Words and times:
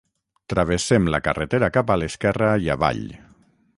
travessem 0.53 1.05
la 1.15 1.19
carretera 1.27 1.69
cap 1.75 1.93
a 1.97 1.99
l'esquerra 2.03 2.51
i 2.65 2.73
avall 2.77 3.05